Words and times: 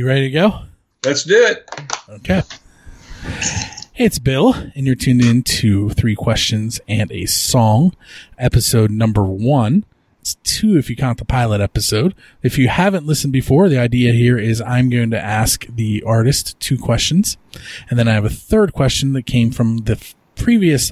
You 0.00 0.06
ready 0.06 0.30
to 0.30 0.30
go? 0.30 0.62
Let's 1.04 1.24
do 1.24 1.36
it. 1.36 1.70
Okay. 2.08 2.42
Hey, 3.92 4.06
it's 4.06 4.18
Bill, 4.18 4.54
and 4.54 4.86
you're 4.86 4.94
tuned 4.94 5.22
in 5.22 5.42
to 5.42 5.90
Three 5.90 6.14
Questions 6.14 6.80
and 6.88 7.12
a 7.12 7.26
Song, 7.26 7.94
episode 8.38 8.90
number 8.90 9.22
one. 9.22 9.84
It's 10.22 10.36
two 10.36 10.78
if 10.78 10.88
you 10.88 10.96
count 10.96 11.18
the 11.18 11.26
pilot 11.26 11.60
episode. 11.60 12.14
If 12.42 12.56
you 12.56 12.68
haven't 12.68 13.04
listened 13.04 13.34
before, 13.34 13.68
the 13.68 13.76
idea 13.76 14.14
here 14.14 14.38
is 14.38 14.62
I'm 14.62 14.88
going 14.88 15.10
to 15.10 15.22
ask 15.22 15.66
the 15.66 16.02
artist 16.06 16.58
two 16.60 16.78
questions, 16.78 17.36
and 17.90 17.98
then 17.98 18.08
I 18.08 18.14
have 18.14 18.24
a 18.24 18.30
third 18.30 18.72
question 18.72 19.12
that 19.12 19.26
came 19.26 19.50
from 19.50 19.80
the 19.84 19.96
f- 19.96 20.14
previous 20.34 20.90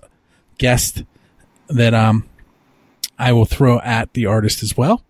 guest 0.59 1.02
that 1.68 1.95
um 1.95 2.29
I 3.18 3.32
will 3.32 3.46
throw 3.46 3.79
at 3.79 4.12
the 4.12 4.27
artist 4.27 4.62
as 4.62 4.77
well. 4.77 5.02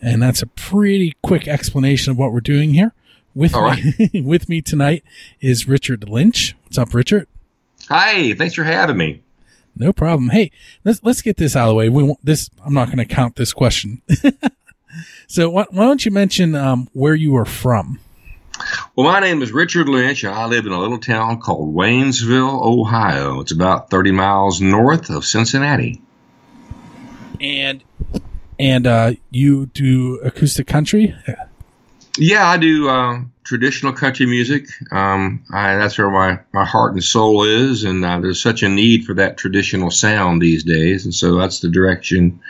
And 0.00 0.22
that's 0.22 0.42
a 0.42 0.46
pretty 0.46 1.16
quick 1.24 1.48
explanation 1.48 2.12
of 2.12 2.18
what 2.18 2.32
we're 2.32 2.38
doing 2.38 2.72
here. 2.72 2.92
With 3.36 3.54
All 3.54 3.70
me, 3.70 4.22
with 4.24 4.48
me 4.48 4.62
tonight 4.62 5.04
is 5.42 5.68
Richard 5.68 6.08
Lynch. 6.08 6.56
What's 6.64 6.78
up, 6.78 6.94
Richard? 6.94 7.28
Hi, 7.90 8.32
thanks 8.32 8.54
for 8.54 8.64
having 8.64 8.96
me. 8.96 9.22
No 9.76 9.92
problem. 9.92 10.30
Hey, 10.30 10.50
let's 10.86 11.02
let's 11.02 11.20
get 11.20 11.36
this 11.36 11.54
out 11.54 11.64
of 11.64 11.68
the 11.68 11.74
way. 11.74 11.90
We 11.90 12.02
want 12.02 12.24
this. 12.24 12.48
I'm 12.64 12.72
not 12.72 12.86
going 12.86 12.96
to 12.96 13.04
count 13.04 13.36
this 13.36 13.52
question. 13.52 14.00
so 15.26 15.50
why, 15.50 15.66
why 15.68 15.84
don't 15.84 16.02
you 16.06 16.10
mention 16.10 16.54
um, 16.54 16.88
where 16.94 17.14
you 17.14 17.36
are 17.36 17.44
from? 17.44 18.00
Well, 18.96 19.06
my 19.06 19.20
name 19.20 19.42
is 19.42 19.52
Richard 19.52 19.86
Lynch, 19.86 20.24
and 20.24 20.34
I 20.34 20.46
live 20.46 20.64
in 20.64 20.72
a 20.72 20.80
little 20.80 20.98
town 20.98 21.38
called 21.38 21.74
Waynesville, 21.74 22.62
Ohio. 22.62 23.40
It's 23.40 23.52
about 23.52 23.90
30 23.90 24.12
miles 24.12 24.62
north 24.62 25.10
of 25.10 25.26
Cincinnati. 25.26 26.00
And 27.38 27.84
and 28.58 28.86
uh, 28.86 29.12
you 29.30 29.66
do 29.66 30.20
acoustic 30.24 30.66
country. 30.66 31.14
Yeah, 32.18 32.46
I 32.46 32.56
do 32.56 32.88
uh, 32.88 33.20
traditional 33.44 33.92
country 33.92 34.26
music. 34.26 34.68
Um, 34.90 35.44
I, 35.52 35.76
that's 35.76 35.98
where 35.98 36.10
my, 36.10 36.38
my 36.52 36.64
heart 36.64 36.92
and 36.92 37.04
soul 37.04 37.44
is, 37.44 37.84
and 37.84 38.04
uh, 38.04 38.20
there's 38.20 38.42
such 38.42 38.62
a 38.62 38.68
need 38.68 39.04
for 39.04 39.14
that 39.14 39.36
traditional 39.36 39.90
sound 39.90 40.40
these 40.40 40.64
days, 40.64 41.04
and 41.04 41.14
so 41.14 41.36
that's 41.36 41.60
the 41.60 41.68
direction 41.68 42.40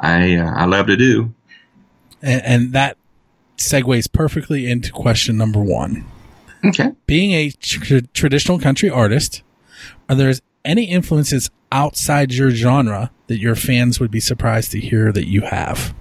I 0.00 0.36
uh, 0.36 0.52
I 0.54 0.64
love 0.66 0.86
to 0.88 0.96
do. 0.96 1.32
And, 2.20 2.42
and 2.44 2.72
that 2.72 2.96
segues 3.56 4.10
perfectly 4.10 4.70
into 4.70 4.92
question 4.92 5.36
number 5.36 5.60
one. 5.60 6.04
Okay. 6.64 6.92
Being 7.06 7.32
a 7.32 7.50
tr- 7.50 8.06
traditional 8.12 8.58
country 8.58 8.90
artist, 8.90 9.42
are 10.08 10.14
there 10.14 10.32
any 10.64 10.84
influences 10.84 11.50
outside 11.70 12.32
your 12.32 12.50
genre 12.50 13.10
that 13.26 13.38
your 13.38 13.54
fans 13.54 13.98
would 13.98 14.10
be 14.10 14.20
surprised 14.20 14.70
to 14.72 14.80
hear 14.80 15.10
that 15.12 15.26
you 15.26 15.42
have? 15.42 15.94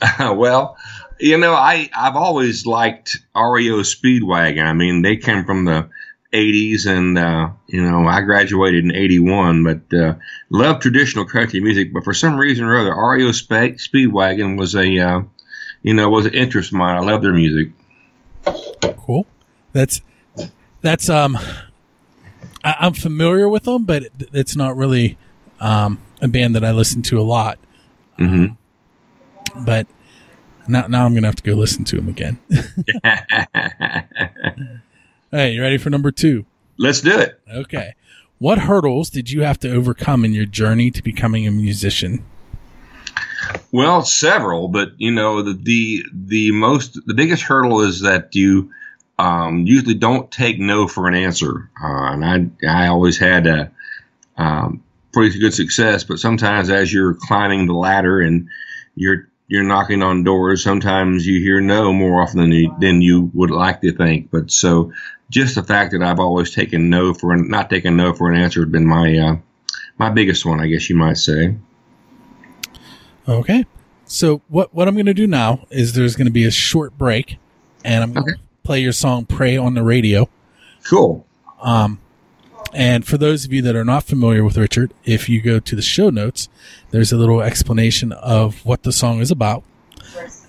well, 0.20 0.76
you 1.18 1.38
know, 1.38 1.52
I 1.54 1.90
I've 1.94 2.16
always 2.16 2.66
liked 2.66 3.18
REO 3.34 3.80
Speedwagon. 3.80 4.64
I 4.64 4.72
mean, 4.72 5.02
they 5.02 5.16
came 5.16 5.44
from 5.44 5.64
the 5.64 5.88
80s, 6.32 6.86
and 6.86 7.18
uh, 7.18 7.50
you 7.66 7.82
know, 7.82 8.06
I 8.06 8.20
graduated 8.22 8.84
in 8.84 8.94
81, 8.94 9.64
but 9.64 9.96
uh, 9.98 10.14
love 10.48 10.80
traditional 10.80 11.24
country 11.24 11.60
music. 11.60 11.92
But 11.92 12.04
for 12.04 12.14
some 12.14 12.36
reason 12.36 12.64
or 12.64 12.78
other, 12.78 12.94
REO 12.94 13.32
Spe- 13.32 13.78
Speedwagon 13.78 14.58
was 14.58 14.74
a 14.74 14.98
uh, 14.98 15.22
you 15.82 15.94
know 15.94 16.08
was 16.08 16.26
an 16.26 16.34
interest 16.34 16.72
of 16.72 16.78
mine. 16.78 16.96
I 16.96 17.00
love 17.00 17.22
their 17.22 17.32
music. 17.32 17.72
Cool. 18.96 19.26
That's 19.72 20.00
that's 20.80 21.08
um, 21.08 21.38
I, 22.64 22.76
I'm 22.80 22.94
familiar 22.94 23.48
with 23.48 23.64
them, 23.64 23.84
but 23.84 24.04
it, 24.04 24.12
it's 24.32 24.56
not 24.56 24.76
really 24.76 25.18
um 25.60 26.00
a 26.22 26.28
band 26.28 26.54
that 26.54 26.64
I 26.64 26.70
listen 26.70 27.02
to 27.02 27.20
a 27.20 27.22
lot. 27.22 27.58
hmm 28.16 28.46
But 29.56 29.86
now 30.68 30.86
now 30.86 31.06
I'm 31.06 31.14
gonna 31.14 31.26
have 31.26 31.36
to 31.36 31.42
go 31.42 31.54
listen 31.54 31.84
to 31.84 31.98
him 31.98 32.08
again. 32.08 32.38
hey, 35.30 35.52
you 35.52 35.62
ready 35.62 35.78
for 35.78 35.90
number 35.90 36.10
two? 36.10 36.46
Let's 36.78 37.00
do 37.00 37.18
it. 37.18 37.40
Okay. 37.52 37.94
What 38.38 38.58
hurdles 38.60 39.10
did 39.10 39.30
you 39.30 39.42
have 39.42 39.58
to 39.60 39.70
overcome 39.70 40.24
in 40.24 40.32
your 40.32 40.46
journey 40.46 40.90
to 40.92 41.02
becoming 41.02 41.46
a 41.46 41.50
musician? 41.50 42.24
Well, 43.72 44.02
several, 44.02 44.68
but 44.68 44.92
you 44.98 45.10
know 45.10 45.42
the 45.42 45.54
the, 45.54 46.04
the 46.12 46.52
most 46.52 46.98
the 47.06 47.14
biggest 47.14 47.42
hurdle 47.42 47.80
is 47.80 48.00
that 48.00 48.34
you 48.34 48.70
um, 49.18 49.66
usually 49.66 49.94
don't 49.94 50.30
take 50.30 50.58
no 50.58 50.88
for 50.88 51.06
an 51.06 51.14
answer, 51.14 51.70
uh, 51.82 52.12
and 52.12 52.24
I 52.24 52.46
I 52.68 52.86
always 52.86 53.18
had 53.18 53.46
a 53.46 53.70
um, 54.36 54.82
pretty 55.12 55.38
good 55.38 55.54
success, 55.54 56.04
but 56.04 56.18
sometimes 56.18 56.70
as 56.70 56.92
you're 56.92 57.14
climbing 57.14 57.66
the 57.66 57.74
ladder 57.74 58.20
and 58.20 58.48
you're 58.94 59.28
you're 59.50 59.64
knocking 59.64 60.00
on 60.00 60.22
doors, 60.22 60.62
sometimes 60.62 61.26
you 61.26 61.40
hear 61.40 61.60
no 61.60 61.92
more 61.92 62.22
often 62.22 62.38
than 62.38 62.52
you, 62.52 62.74
than 62.78 63.02
you 63.02 63.32
would 63.34 63.50
like 63.50 63.80
to 63.80 63.90
think. 63.90 64.30
But 64.30 64.52
so 64.52 64.92
just 65.28 65.56
the 65.56 65.64
fact 65.64 65.90
that 65.90 66.02
I've 66.02 66.20
always 66.20 66.54
taken 66.54 66.88
no 66.88 67.12
for 67.12 67.32
an, 67.32 67.48
not 67.48 67.68
taking 67.68 67.96
no 67.96 68.14
for 68.14 68.30
an 68.30 68.40
answer 68.40 68.60
has 68.60 68.70
been 68.70 68.86
my 68.86 69.18
uh, 69.18 69.36
my 69.98 70.08
biggest 70.08 70.46
one, 70.46 70.60
I 70.60 70.68
guess 70.68 70.88
you 70.88 70.94
might 70.94 71.18
say. 71.18 71.56
Okay. 73.28 73.66
So 74.06 74.40
what 74.46 74.72
what 74.72 74.86
I'm 74.86 74.94
going 74.94 75.06
to 75.06 75.14
do 75.14 75.26
now 75.26 75.66
is 75.70 75.94
there's 75.94 76.14
going 76.14 76.26
to 76.26 76.32
be 76.32 76.44
a 76.44 76.50
short 76.52 76.96
break, 76.96 77.38
and 77.84 78.04
I'm 78.04 78.12
going 78.12 78.26
to 78.26 78.32
Okay. 78.32 78.40
play 78.62 78.80
your 78.80 78.92
song 78.92 79.24
"Pray" 79.24 79.56
on 79.56 79.74
the 79.74 79.82
radio. 79.82 80.28
Cool. 80.84 81.26
Um, 81.60 81.98
and 82.72 83.06
for 83.06 83.18
those 83.18 83.44
of 83.44 83.52
you 83.52 83.62
that 83.62 83.76
are 83.76 83.84
not 83.84 84.04
familiar 84.04 84.44
with 84.44 84.56
Richard, 84.56 84.92
if 85.04 85.28
you 85.28 85.40
go 85.40 85.58
to 85.60 85.76
the 85.76 85.82
show 85.82 86.10
notes, 86.10 86.48
there's 86.90 87.12
a 87.12 87.16
little 87.16 87.40
explanation 87.42 88.12
of 88.12 88.64
what 88.64 88.82
the 88.82 88.92
song 88.92 89.20
is 89.20 89.30
about 89.30 89.64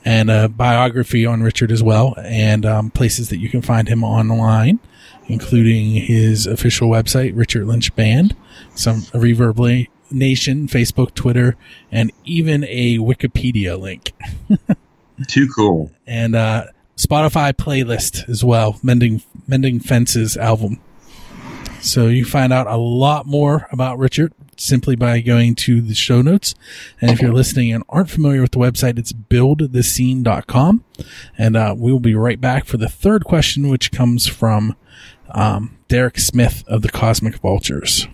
and 0.04 0.31
a 0.31 0.50
biography 0.50 1.26
on 1.26 1.44
Richard 1.44 1.72
as 1.72 1.84
well, 1.84 2.16
and 2.18 2.66
um, 2.66 2.90
places 2.92 3.30
that 3.30 3.38
you 3.38 3.50
can 3.50 3.62
find 3.62 3.88
him 3.88 4.04
online, 4.04 4.80
including 5.28 5.92
his 5.92 6.48
official 6.48 6.90
website, 6.90 7.34
Richard 7.36 7.68
Lynch 7.68 7.96
Band, 7.96 8.36
some 8.74 9.02
Reverb 9.14 9.88
Nation, 10.10 10.68
Facebook, 10.68 11.14
Twitter, 11.14 11.56
and 11.92 12.12
even 12.26 12.64
a 12.66 12.98
Wikipedia 12.98 13.80
link 13.80 14.12
Too 15.28 15.48
cool. 15.56 15.92
and 16.08 16.36
uh, 16.36 16.66
Spotify 16.98 17.54
playlist 17.54 18.28
as 18.28 18.44
well. 18.44 18.80
Mending 18.84 19.22
Mending 19.48 19.80
Fences 19.80 20.36
album. 20.36 20.80
So 21.81 22.08
you 22.08 22.25
find 22.25 22.53
out 22.53 22.68
a 22.68 22.78
lot 22.78 23.25
more 23.25 23.68
about 23.72 23.97
Richard 23.97 24.34
simply 24.56 24.96
by 24.96 25.19
going 25.19 25.56
to 25.56 25.81
the 25.81 25.96
show 25.96 26.22
notes. 26.22 26.53
And 27.02 27.09
if 27.12 27.22
you're 27.22 27.34
listening 27.34 27.74
and 27.74 27.84
aren't 27.90 28.12
familiar 28.12 28.42
with 28.42 28.52
the 28.52 28.59
website, 28.59 29.00
it's 29.00 29.12
buildthescene.com. 29.12 30.84
And 31.38 31.58
uh, 31.58 31.75
we 31.78 31.92
will 31.92 32.00
be 32.00 32.14
right 32.14 32.40
back 32.40 32.66
for 32.66 32.78
the 32.78 32.88
third 32.88 33.25
question, 33.25 33.68
which 33.68 33.92
comes 33.92 34.28
from 34.28 34.75
um, 35.31 35.78
Derek 35.88 36.19
Smith 36.19 36.64
of 36.68 36.84
the 36.84 36.90
Cosmic 36.90 37.38
Vultures. 37.38 38.08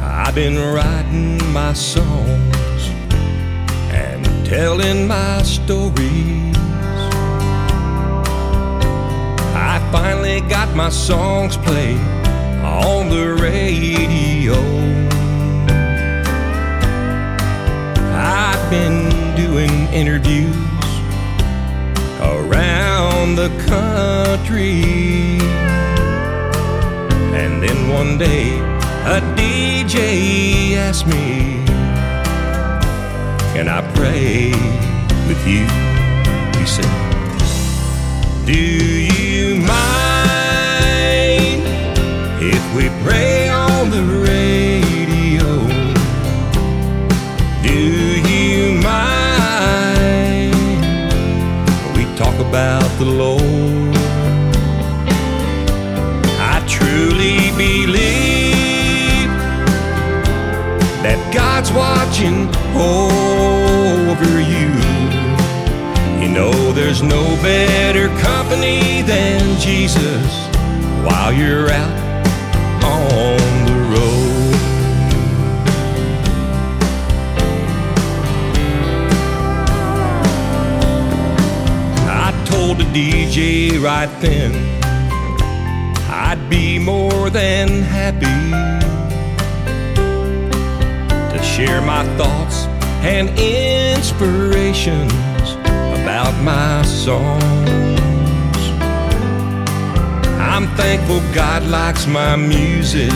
I've 0.00 0.34
been 0.34 0.58
writing 0.58 1.52
my 1.52 1.72
songs 1.72 2.47
and 2.47 2.47
telling 4.48 5.06
my 5.06 5.42
stories. 5.42 6.56
I 9.54 9.78
finally 9.92 10.40
got 10.48 10.74
my 10.74 10.88
songs 10.88 11.58
played 11.58 12.00
on 12.64 13.10
the 13.10 13.34
radio. 13.34 14.56
I've 18.14 18.70
been 18.70 19.10
doing 19.36 19.86
interviews 19.92 20.56
around 22.22 23.36
the 23.36 23.50
country. 23.68 24.80
And 27.36 27.62
then 27.62 27.90
one 27.90 28.16
day, 28.16 28.58
a 29.04 29.20
DJ 29.36 30.72
asked 30.76 31.06
me, 31.06 31.58
Can 33.58 33.66
I 33.66 33.82
pray 33.92 34.52
with 35.26 35.42
you? 35.44 35.66
He 36.60 36.64
said, 36.64 36.86
Do 38.46 38.52
you 38.52 39.56
mind 39.56 41.66
if 42.40 42.62
we 42.76 42.88
pray 43.02 43.48
on 43.48 43.90
the 43.90 44.04
radio? 44.30 45.66
Do 47.64 47.74
you 48.30 48.80
mind 48.80 50.54
we 51.96 52.04
talk 52.14 52.38
about 52.38 52.88
the 53.00 53.06
Lord? 53.06 53.96
I 56.38 56.64
truly 56.68 57.50
believe 57.56 58.17
God's 61.38 61.70
watching 61.70 62.48
over 62.74 64.40
you. 64.40 64.70
You 66.20 66.28
know 66.34 66.72
there's 66.72 67.00
no 67.00 67.22
better 67.42 68.08
company 68.18 69.02
than 69.02 69.56
Jesus 69.60 70.26
while 71.06 71.32
you're 71.32 71.70
out 71.70 72.26
on 72.82 73.38
the 73.68 73.78
road. 73.94 74.54
I 82.08 82.32
told 82.46 82.78
the 82.78 82.84
DJ 82.86 83.80
right 83.80 84.10
then 84.20 84.50
I'd 86.10 86.50
be 86.50 86.80
more 86.80 87.30
than 87.30 87.82
happy 87.82 88.87
share 91.58 91.82
my 91.82 92.04
thoughts 92.16 92.66
and 93.02 93.28
inspirations 93.30 95.12
about 96.00 96.32
my 96.44 96.82
songs. 96.82 97.42
I'm 100.38 100.68
thankful 100.76 101.18
God 101.34 101.64
likes 101.64 102.06
my 102.06 102.36
music 102.36 103.10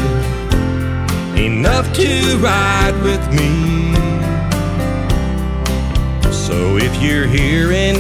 enough 1.37 1.93
to 1.95 2.37
ride 2.39 3.01
with 3.05 3.25
me. 3.33 3.95
So 6.33 6.79
if 6.79 7.01
you're 7.01 7.29
hearing 7.29 7.95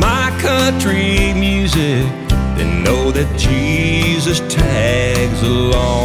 my 0.00 0.34
country 0.40 1.34
music, 1.34 2.06
then 2.56 2.82
know 2.82 3.10
that 3.10 3.28
Jesus 3.38 4.40
tags 4.48 5.42
along. 5.42 6.01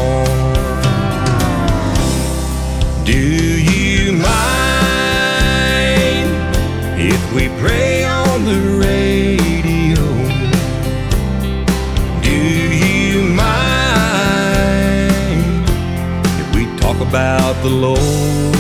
About 17.18 17.56
the 17.64 17.70
Lord? 17.70 18.56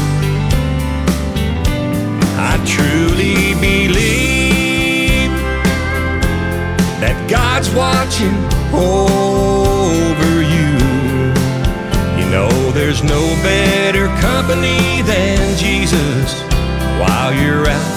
I 2.52 2.54
truly 2.66 3.54
believe 3.62 5.30
that 7.04 7.18
God's 7.30 7.70
watching 7.76 8.38
over 8.74 10.36
you. 10.56 10.74
You 12.18 12.28
know, 12.32 12.50
there's 12.72 13.04
no 13.04 13.22
better 13.44 14.08
company 14.26 15.04
than 15.04 15.38
Jesus 15.56 16.42
while 17.00 17.32
you're 17.40 17.68
out 17.70 17.94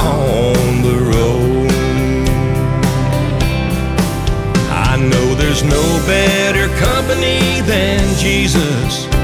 on 0.00 0.80
the 0.88 0.98
road. 1.12 1.70
I 4.72 4.96
know 4.96 5.34
there's 5.34 5.62
no 5.62 5.84
better 6.06 6.66
company 6.78 7.60
than 7.60 8.00
Jesus 8.16 9.15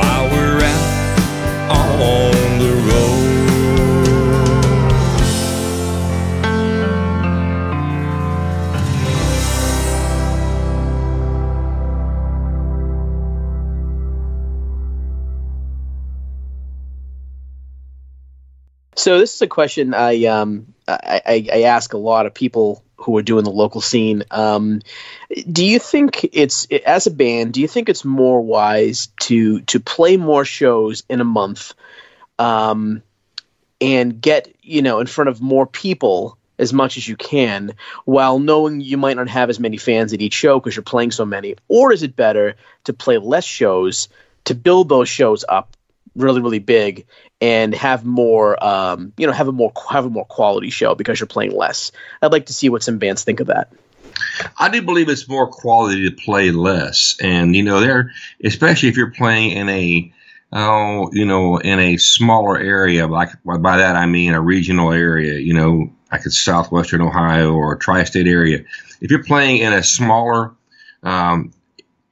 while 0.00 0.30
we're 0.30 0.60
out 0.64 1.70
on 1.70 2.58
the. 2.58 2.70
So 18.96 19.18
this 19.18 19.34
is 19.34 19.40
a 19.40 19.46
question 19.46 19.94
I 19.94 20.26
um 20.26 20.74
I, 20.86 21.22
I, 21.24 21.48
I 21.50 21.62
ask 21.62 21.94
a 21.94 21.98
lot 21.98 22.26
of 22.26 22.34
people 22.34 22.84
who 23.00 23.16
are 23.16 23.22
doing 23.22 23.44
the 23.44 23.50
local 23.50 23.80
scene. 23.80 24.24
Um, 24.30 24.82
do 25.50 25.64
you 25.64 25.78
think 25.78 26.28
it's 26.32 26.66
as 26.86 27.06
a 27.06 27.10
band? 27.10 27.54
Do 27.54 27.60
you 27.60 27.68
think 27.68 27.88
it's 27.88 28.04
more 28.04 28.40
wise 28.40 29.08
to 29.20 29.60
to 29.62 29.80
play 29.80 30.16
more 30.16 30.44
shows 30.44 31.02
in 31.08 31.20
a 31.20 31.24
month, 31.24 31.74
um, 32.38 33.02
and 33.80 34.20
get 34.20 34.54
you 34.62 34.82
know 34.82 35.00
in 35.00 35.06
front 35.06 35.30
of 35.30 35.40
more 35.40 35.66
people 35.66 36.36
as 36.58 36.74
much 36.74 36.98
as 36.98 37.08
you 37.08 37.16
can, 37.16 37.72
while 38.04 38.38
knowing 38.38 38.82
you 38.82 38.98
might 38.98 39.16
not 39.16 39.30
have 39.30 39.48
as 39.48 39.58
many 39.58 39.78
fans 39.78 40.12
at 40.12 40.20
each 40.20 40.34
show 40.34 40.60
because 40.60 40.76
you're 40.76 40.82
playing 40.82 41.10
so 41.10 41.24
many? 41.24 41.56
Or 41.68 41.92
is 41.92 42.02
it 42.02 42.14
better 42.14 42.56
to 42.84 42.92
play 42.92 43.16
less 43.16 43.44
shows 43.44 44.08
to 44.44 44.54
build 44.54 44.88
those 44.88 45.08
shows 45.08 45.44
up 45.48 45.74
really 46.16 46.40
really 46.40 46.58
big 46.58 47.06
and 47.40 47.74
have 47.74 48.04
more 48.04 48.62
um, 48.64 49.12
you 49.16 49.26
know 49.26 49.32
have 49.32 49.48
a 49.48 49.52
more 49.52 49.72
have 49.90 50.06
a 50.06 50.10
more 50.10 50.24
quality 50.24 50.70
show 50.70 50.94
because 50.94 51.18
you're 51.18 51.26
playing 51.26 51.56
less 51.56 51.92
i'd 52.22 52.32
like 52.32 52.46
to 52.46 52.52
see 52.52 52.68
what 52.68 52.82
some 52.82 52.98
bands 52.98 53.24
think 53.24 53.40
of 53.40 53.46
that 53.46 53.72
I 54.58 54.68
do 54.68 54.82
believe 54.82 55.08
it's 55.08 55.28
more 55.28 55.46
quality 55.46 56.08
to 56.08 56.14
play 56.14 56.50
less, 56.50 57.16
and 57.22 57.54
you 57.54 57.62
know, 57.62 57.80
there, 57.80 58.12
especially 58.44 58.88
if 58.88 58.96
you're 58.96 59.12
playing 59.12 59.52
in 59.52 59.68
a, 59.68 60.12
oh, 60.52 61.10
you 61.12 61.24
know, 61.24 61.58
in 61.58 61.78
a 61.78 61.96
smaller 61.96 62.58
area. 62.58 63.06
Like 63.06 63.30
by 63.44 63.78
that 63.78 63.96
I 63.96 64.06
mean 64.06 64.34
a 64.34 64.40
regional 64.40 64.92
area. 64.92 65.38
You 65.38 65.54
know, 65.54 65.92
like 66.12 66.26
it's 66.26 66.38
southwestern 66.38 67.00
Ohio 67.00 67.52
or 67.52 67.72
a 67.72 67.78
tri-state 67.78 68.26
area. 68.26 68.64
If 69.00 69.10
you're 69.10 69.24
playing 69.24 69.58
in 69.58 69.72
a 69.72 69.82
smaller 69.82 70.54
um, 71.02 71.52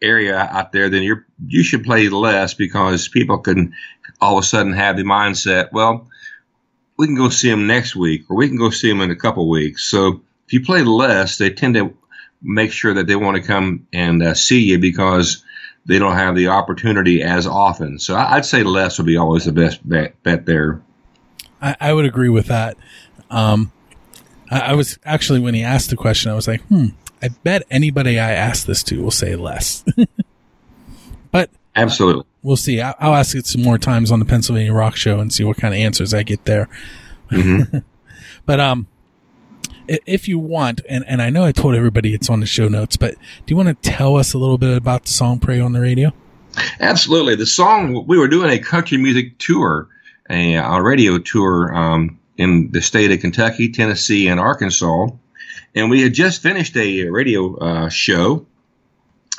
area 0.00 0.36
out 0.36 0.72
there, 0.72 0.88
then 0.88 1.02
you're 1.02 1.26
you 1.46 1.62
should 1.62 1.84
play 1.84 2.08
less 2.08 2.54
because 2.54 3.08
people 3.08 3.38
can 3.38 3.74
all 4.20 4.38
of 4.38 4.44
a 4.44 4.46
sudden 4.46 4.72
have 4.72 4.96
the 4.96 5.04
mindset, 5.04 5.72
well, 5.72 6.08
we 6.96 7.06
can 7.06 7.14
go 7.14 7.28
see 7.28 7.50
them 7.50 7.66
next 7.66 7.94
week 7.94 8.24
or 8.28 8.36
we 8.36 8.48
can 8.48 8.56
go 8.56 8.70
see 8.70 8.88
them 8.88 9.00
in 9.00 9.10
a 9.10 9.16
couple 9.16 9.48
weeks. 9.48 9.84
So 9.84 10.20
if 10.46 10.52
you 10.52 10.64
play 10.64 10.82
less, 10.82 11.38
they 11.38 11.50
tend 11.50 11.74
to 11.74 11.96
make 12.42 12.72
sure 12.72 12.94
that 12.94 13.06
they 13.06 13.16
want 13.16 13.36
to 13.36 13.42
come 13.42 13.86
and 13.92 14.22
uh, 14.22 14.34
see 14.34 14.60
you 14.60 14.78
because 14.78 15.44
they 15.86 15.98
don't 15.98 16.16
have 16.16 16.36
the 16.36 16.48
opportunity 16.48 17.22
as 17.22 17.46
often. 17.46 17.98
So 17.98 18.16
I'd 18.16 18.44
say 18.44 18.62
less 18.62 18.98
would 18.98 19.06
be 19.06 19.16
always 19.16 19.44
the 19.44 19.52
best 19.52 19.86
bet, 19.88 20.20
bet 20.22 20.46
there. 20.46 20.82
I, 21.60 21.76
I, 21.80 21.92
would 21.92 22.04
agree 22.04 22.28
with 22.28 22.46
that. 22.46 22.76
Um, 23.30 23.72
I, 24.50 24.60
I, 24.60 24.74
was 24.74 24.98
actually 25.04 25.40
when 25.40 25.54
he 25.54 25.62
asked 25.62 25.90
the 25.90 25.96
question, 25.96 26.30
I 26.30 26.34
was 26.34 26.46
like, 26.46 26.60
hmm, 26.62 26.88
I 27.22 27.28
bet 27.28 27.62
anybody 27.70 28.18
I 28.18 28.32
ask 28.32 28.66
this 28.66 28.82
to 28.84 29.02
will 29.02 29.10
say 29.10 29.36
less. 29.36 29.84
but 31.30 31.50
absolutely, 31.74 32.24
we'll 32.42 32.56
see. 32.56 32.80
I, 32.80 32.94
will 33.00 33.14
ask 33.14 33.36
it 33.36 33.46
some 33.46 33.62
more 33.62 33.78
times 33.78 34.10
on 34.10 34.18
the 34.18 34.24
Pennsylvania 34.24 34.72
Rock 34.72 34.96
Show 34.96 35.20
and 35.20 35.32
see 35.32 35.44
what 35.44 35.56
kind 35.56 35.74
of 35.74 35.80
answers 35.80 36.14
I 36.14 36.22
get 36.22 36.44
there. 36.44 36.68
Mm-hmm. 37.30 37.78
but 38.46 38.60
um, 38.60 38.86
if 39.88 40.28
you 40.28 40.38
want, 40.38 40.82
and, 40.88 41.04
and 41.06 41.22
I 41.22 41.30
know 41.30 41.44
I 41.44 41.52
told 41.52 41.74
everybody 41.74 42.14
it's 42.14 42.30
on 42.30 42.40
the 42.40 42.46
show 42.46 42.68
notes, 42.68 42.96
but 42.96 43.14
do 43.14 43.20
you 43.52 43.56
want 43.56 43.68
to 43.68 43.90
tell 43.90 44.16
us 44.16 44.34
a 44.34 44.38
little 44.38 44.58
bit 44.58 44.76
about 44.76 45.04
the 45.04 45.12
song 45.12 45.38
Pray 45.38 45.60
on 45.60 45.72
the 45.72 45.80
Radio? 45.80 46.12
Absolutely. 46.80 47.34
The 47.36 47.46
song, 47.46 48.06
we 48.06 48.18
were 48.18 48.28
doing 48.28 48.50
a 48.50 48.58
country 48.58 48.98
music 48.98 49.38
tour, 49.38 49.88
a, 50.28 50.54
a 50.54 50.82
radio 50.82 51.18
tour 51.18 51.74
um, 51.74 52.18
in 52.36 52.70
the 52.70 52.82
state 52.82 53.10
of 53.10 53.20
Kentucky, 53.20 53.70
Tennessee, 53.70 54.28
and 54.28 54.38
Arkansas. 54.40 55.08
And 55.74 55.90
we 55.90 56.02
had 56.02 56.14
just 56.14 56.42
finished 56.42 56.76
a 56.76 57.08
radio 57.08 57.56
uh, 57.56 57.88
show. 57.88 58.46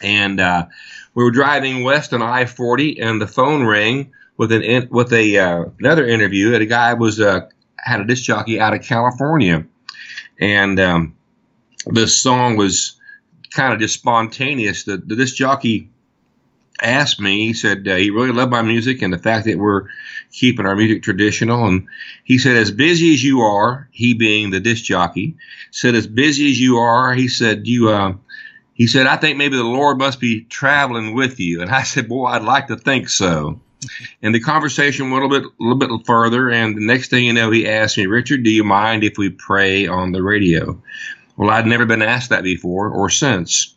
And 0.01 0.39
uh, 0.39 0.67
we 1.13 1.23
were 1.23 1.31
driving 1.31 1.83
west 1.83 2.13
on 2.13 2.21
I 2.21 2.45
40, 2.45 3.01
and 3.01 3.21
the 3.21 3.27
phone 3.27 3.65
rang 3.65 4.13
with 4.37 4.51
an 4.51 4.87
with 4.89 5.11
a 5.11 5.37
uh, 5.37 5.65
another 5.79 6.07
interview. 6.07 6.53
And 6.53 6.63
a 6.63 6.65
guy 6.65 6.93
was 6.93 7.19
uh, 7.19 7.49
had 7.77 7.99
a 7.99 8.05
disc 8.05 8.23
jockey 8.23 8.59
out 8.59 8.73
of 8.73 8.81
California 8.81 9.65
and 10.39 10.79
um, 10.79 11.15
this 11.85 12.19
song 12.19 12.55
was 12.55 12.95
kind 13.51 13.73
of 13.73 13.79
just 13.79 13.95
spontaneous. 13.95 14.83
The, 14.83 14.97
the 14.97 15.15
disc 15.15 15.35
jockey 15.35 15.89
asked 16.81 17.19
me. 17.19 17.47
He 17.47 17.53
said 17.53 17.87
uh, 17.87 17.95
he 17.95 18.09
really 18.09 18.31
loved 18.31 18.51
my 18.51 18.61
music 18.61 19.01
and 19.01 19.13
the 19.13 19.17
fact 19.17 19.45
that 19.45 19.57
we're 19.57 19.87
keeping 20.31 20.65
our 20.65 20.75
music 20.75 21.03
traditional. 21.03 21.65
And 21.65 21.87
he 22.23 22.37
said, 22.37 22.57
as 22.57 22.71
busy 22.71 23.13
as 23.13 23.23
you 23.23 23.41
are, 23.41 23.87
he 23.91 24.13
being 24.13 24.49
the 24.49 24.59
disc 24.59 24.83
jockey, 24.83 25.35
said, 25.71 25.95
as 25.95 26.07
busy 26.07 26.51
as 26.51 26.59
you 26.59 26.77
are, 26.77 27.13
he 27.13 27.27
said, 27.27 27.67
you. 27.67 27.89
Uh, 27.89 28.13
he 28.73 28.87
said, 28.87 29.07
I 29.07 29.17
think 29.17 29.37
maybe 29.37 29.57
the 29.57 29.63
Lord 29.63 29.97
must 29.97 30.21
be 30.21 30.45
traveling 30.45 31.13
with 31.13 31.37
you. 31.37 31.61
And 31.61 31.69
I 31.69 31.83
said, 31.83 32.07
Boy, 32.07 32.27
I'd 32.27 32.43
like 32.43 32.67
to 32.67 32.77
think 32.77 33.09
so. 33.09 33.59
And 34.21 34.33
the 34.33 34.39
conversation 34.39 35.11
went 35.11 35.23
a 35.23 35.27
little 35.27 35.49
bit, 35.49 35.51
a 35.59 35.63
little 35.63 35.97
bit 35.97 36.05
further. 36.05 36.49
And 36.49 36.77
the 36.77 36.85
next 36.85 37.09
thing 37.09 37.25
you 37.25 37.33
know, 37.33 37.51
he 37.51 37.67
asked 37.67 37.97
me, 37.97 38.05
Richard, 38.05 38.43
do 38.43 38.49
you 38.49 38.63
mind 38.63 39.03
if 39.03 39.17
we 39.17 39.29
pray 39.29 39.87
on 39.87 40.11
the 40.11 40.23
radio? 40.23 40.81
Well, 41.37 41.49
I'd 41.49 41.65
never 41.65 41.85
been 41.85 42.01
asked 42.01 42.29
that 42.29 42.43
before 42.43 42.89
or 42.89 43.09
since. 43.09 43.75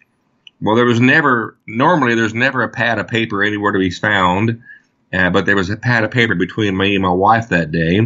Well, 0.63 0.77
there 0.77 0.85
was 0.85 1.01
never, 1.01 1.57
normally, 1.67 2.15
there's 2.15 2.35
never 2.35 2.63
a 2.63 2.69
pad 2.69 2.99
of 2.99 3.09
paper 3.09 3.43
anywhere 3.43 3.73
to 3.73 3.79
be 3.79 3.91
found. 3.91 4.63
Uh, 5.13 5.29
but 5.31 5.45
there 5.45 5.57
was 5.57 5.69
a 5.69 5.77
pad 5.77 6.05
of 6.05 6.11
paper 6.11 6.35
between 6.35 6.77
me 6.77 6.95
and 6.95 7.03
my 7.03 7.11
wife 7.11 7.49
that 7.49 7.71
day. 7.71 7.99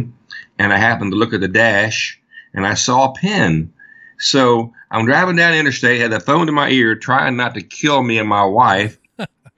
And 0.59 0.73
I 0.73 0.77
happened 0.77 1.11
to 1.11 1.17
look 1.17 1.33
at 1.33 1.39
the 1.39 1.47
dash 1.47 2.19
and 2.53 2.65
I 2.65 2.73
saw 2.73 3.11
a 3.11 3.13
pen. 3.13 3.71
So 4.19 4.73
I'm 4.91 5.05
driving 5.05 5.35
down 5.35 5.53
the 5.53 5.59
interstate, 5.59 6.01
had 6.01 6.11
the 6.11 6.19
phone 6.19 6.47
to 6.47 6.51
my 6.51 6.69
ear, 6.69 6.95
trying 6.95 7.37
not 7.37 7.53
to 7.53 7.61
kill 7.61 8.01
me 8.01 8.17
and 8.17 8.27
my 8.27 8.43
wife 8.43 8.97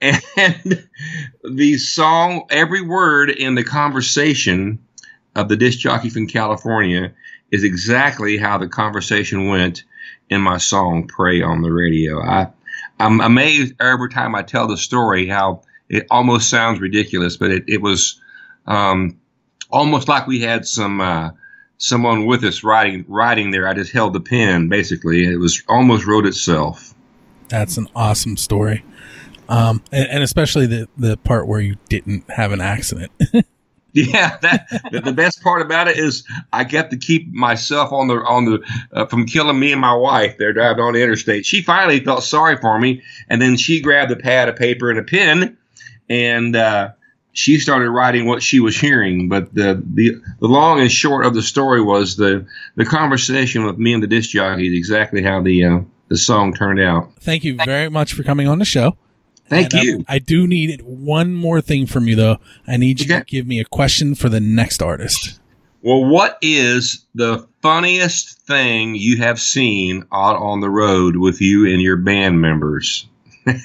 and 0.00 0.88
the 1.44 1.76
song, 1.76 2.46
every 2.50 2.80
word 2.80 3.30
in 3.30 3.54
the 3.54 3.64
conversation 3.64 4.78
of 5.36 5.48
the 5.48 5.56
disc 5.56 5.78
jockey 5.78 6.08
from 6.08 6.26
California 6.26 7.12
is 7.50 7.64
exactly 7.64 8.38
how 8.38 8.56
the 8.56 8.68
conversation 8.68 9.48
went 9.48 9.84
in 10.30 10.40
my 10.40 10.56
song 10.56 11.06
"Pray 11.06 11.42
on 11.42 11.60
the 11.60 11.70
Radio." 11.70 12.22
I, 12.22 12.48
I'm 13.00 13.20
amazed 13.20 13.74
every 13.80 14.10
time 14.10 14.34
I 14.34 14.42
tell 14.42 14.66
the 14.66 14.76
story 14.76 15.26
how 15.26 15.62
it 15.88 16.06
almost 16.10 16.48
sounds 16.48 16.80
ridiculous, 16.80 17.36
but 17.36 17.50
it, 17.50 17.64
it 17.66 17.82
was 17.82 18.20
um, 18.66 19.18
almost 19.70 20.08
like 20.08 20.26
we 20.26 20.40
had 20.40 20.66
some 20.66 21.00
uh, 21.00 21.30
someone 21.78 22.26
with 22.26 22.44
us 22.44 22.62
writing 22.62 23.04
writing 23.08 23.50
there. 23.50 23.66
I 23.66 23.74
just 23.74 23.92
held 23.92 24.12
the 24.12 24.20
pen 24.20 24.68
basically. 24.68 25.24
It 25.24 25.38
was 25.38 25.62
almost 25.68 26.06
wrote 26.06 26.26
itself. 26.26 26.94
That's 27.48 27.76
an 27.76 27.88
awesome 27.96 28.36
story. 28.36 28.84
Um, 29.48 29.82
and, 29.90 30.08
and 30.08 30.22
especially 30.22 30.66
the, 30.66 30.88
the 30.96 31.16
part 31.16 31.48
where 31.48 31.60
you 31.60 31.76
didn't 31.88 32.30
have 32.30 32.52
an 32.52 32.60
accident. 32.60 33.10
Yeah, 34.10 34.36
that 34.42 34.68
the, 35.04 35.12
best 35.12 35.42
part 35.42 35.62
about 35.62 35.88
it 35.88 35.98
is 35.98 36.24
I 36.52 36.62
get 36.62 36.90
to 36.90 36.96
keep 36.96 37.32
myself 37.32 37.92
on 37.92 38.06
the 38.06 38.14
on 38.14 38.44
the 38.44 38.86
uh, 38.92 39.06
from 39.06 39.26
killing 39.26 39.58
me 39.58 39.72
and 39.72 39.80
my 39.80 39.94
wife. 39.94 40.36
They're 40.38 40.52
driving 40.52 40.84
on 40.84 40.92
the 40.94 41.02
interstate. 41.02 41.44
She 41.44 41.60
finally 41.60 41.98
felt 41.98 42.22
sorry 42.22 42.56
for 42.56 42.78
me, 42.78 43.02
and 43.28 43.42
then 43.42 43.56
she 43.56 43.80
grabbed 43.80 44.12
a 44.12 44.16
pad 44.16 44.48
of 44.48 44.54
paper 44.54 44.90
and 44.90 44.98
a 45.00 45.02
pen, 45.02 45.58
and 46.08 46.54
uh, 46.54 46.90
she 47.32 47.58
started 47.58 47.90
writing 47.90 48.26
what 48.26 48.42
she 48.42 48.60
was 48.60 48.78
hearing. 48.78 49.28
But 49.28 49.52
the, 49.54 49.82
the 49.94 50.20
the 50.38 50.46
long 50.46 50.80
and 50.80 50.90
short 50.90 51.26
of 51.26 51.34
the 51.34 51.42
story 51.42 51.82
was 51.82 52.16
the 52.16 52.46
the 52.76 52.84
conversation 52.84 53.64
with 53.64 53.76
me 53.76 53.92
and 53.92 54.02
the 54.02 54.06
disc 54.06 54.30
jockey 54.30 54.68
is 54.68 54.74
exactly 54.74 55.22
how 55.22 55.42
the 55.42 55.64
uh, 55.64 55.80
the 56.08 56.16
song 56.16 56.54
turned 56.54 56.80
out. 56.80 57.12
Thank 57.20 57.44
you 57.44 57.56
very 57.56 57.88
much 57.88 58.12
for 58.12 58.22
coming 58.22 58.46
on 58.46 58.58
the 58.58 58.64
show. 58.64 58.96
Thank 59.50 59.74
And, 59.74 59.82
you. 59.82 60.04
I 60.08 60.20
do 60.20 60.46
need 60.46 60.80
one 60.82 61.34
more 61.34 61.60
thing 61.60 61.86
from 61.86 62.06
you, 62.06 62.14
though. 62.14 62.38
I 62.66 62.76
need 62.76 63.00
you 63.00 63.06
to 63.08 63.24
give 63.24 63.46
me 63.46 63.60
a 63.60 63.64
question 63.64 64.14
for 64.14 64.28
the 64.28 64.40
next 64.40 64.80
artist. 64.80 65.40
Well, 65.82 66.04
what 66.04 66.38
is 66.40 67.04
the 67.14 67.46
funniest 67.60 68.40
thing 68.42 68.94
you 68.94 69.18
have 69.18 69.40
seen 69.40 70.04
out 70.12 70.36
on 70.36 70.60
the 70.60 70.70
road 70.70 71.16
with 71.16 71.40
you 71.40 71.66
and 71.66 71.82
your 71.82 71.96
band 71.96 72.40
members? 72.40 73.06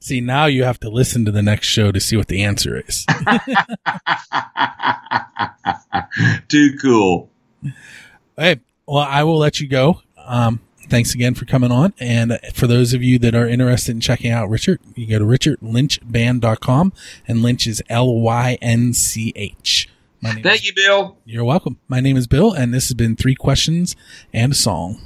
See, 0.00 0.20
now 0.20 0.44
you 0.44 0.64
have 0.64 0.78
to 0.80 0.90
listen 0.90 1.24
to 1.24 1.32
the 1.32 1.42
next 1.42 1.68
show 1.68 1.90
to 1.90 1.98
see 1.98 2.16
what 2.16 2.28
the 2.28 2.42
answer 2.42 2.82
is. 2.86 3.06
Too 6.48 6.76
cool. 6.82 7.30
hey, 8.36 8.60
well, 8.86 8.98
I 8.98 9.22
will 9.22 9.38
let 9.38 9.60
you 9.60 9.68
go. 9.68 10.02
Um, 10.18 10.60
thanks 10.94 11.12
again 11.12 11.34
for 11.34 11.44
coming 11.44 11.72
on. 11.72 11.92
And 11.98 12.38
for 12.52 12.68
those 12.68 12.92
of 12.94 13.02
you 13.02 13.18
that 13.18 13.34
are 13.34 13.48
interested 13.48 13.90
in 13.90 14.00
checking 14.00 14.30
out 14.30 14.48
Richard, 14.48 14.78
you 14.94 15.08
go 15.08 15.18
to 15.18 15.24
richardlynchband.com 15.24 16.92
and 17.26 17.42
Lynch 17.42 17.66
is 17.66 17.82
L 17.88 18.14
Y 18.20 18.56
N 18.62 18.92
C 18.92 19.32
H. 19.34 19.88
My 20.20 20.34
name 20.34 20.44
Thank 20.44 20.60
is- 20.60 20.66
you, 20.68 20.72
Bill. 20.76 21.16
You're 21.24 21.44
welcome. 21.44 21.78
My 21.88 21.98
name 21.98 22.16
is 22.16 22.28
Bill, 22.28 22.52
and 22.52 22.72
this 22.72 22.84
has 22.86 22.94
been 22.94 23.16
Three 23.16 23.34
Questions 23.34 23.96
and 24.32 24.52
a 24.52 24.54
Song. 24.54 25.00